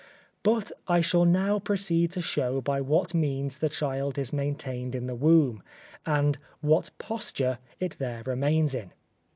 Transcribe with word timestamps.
But 0.41 0.71
I 0.87 0.99
shall 1.01 1.25
now 1.25 1.59
proceed 1.59 2.09
to 2.13 2.21
show 2.21 2.59
by 2.59 2.81
what 2.81 3.13
means 3.13 3.59
the 3.59 3.69
child 3.69 4.17
is 4.17 4.33
maintained 4.33 4.95
in 4.95 5.05
the 5.05 5.13
womb, 5.13 5.61
and 6.07 6.39
what 6.61 6.89
posture 6.97 7.59
it 7.79 7.97
there 7.99 8.23
remains 8.25 8.73
in. 8.73 8.93